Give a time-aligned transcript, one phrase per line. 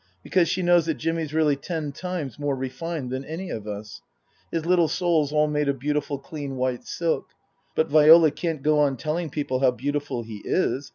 [0.23, 4.01] Because she knows that Jimmy's really ten times more refined than any of us.
[4.51, 7.27] His little soul's all made of beautiful clean white silk.
[7.75, 10.89] But Viola can't go on telling people how beautiful he is.